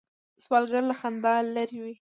[0.43, 1.95] سوالګر له خندا لرې وي